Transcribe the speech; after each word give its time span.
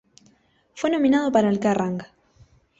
Fue 0.73 0.89
nominado 0.89 1.31
para 1.31 1.47
el 1.47 1.59
Kerrang! 1.59 1.99